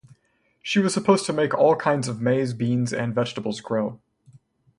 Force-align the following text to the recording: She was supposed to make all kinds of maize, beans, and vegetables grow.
She 0.63 0.79
was 0.79 0.95
supposed 0.95 1.27
to 1.27 1.33
make 1.33 1.53
all 1.53 1.75
kinds 1.75 2.07
of 2.07 2.19
maize, 2.19 2.55
beans, 2.55 2.91
and 2.91 3.13
vegetables 3.13 3.61
grow. 3.61 3.99